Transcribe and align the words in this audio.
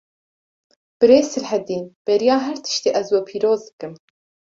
Birêz 0.99 1.25
Silhedîn, 1.31 1.85
beriya 2.07 2.37
her 2.45 2.57
tiştî 2.65 2.89
ez 2.99 3.07
we 3.13 3.21
pîroz 3.27 3.61
dikim 3.67 3.93